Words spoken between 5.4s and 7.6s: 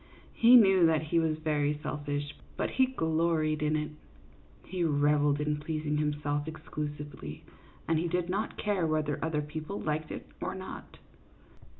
pleasing himself exclusively,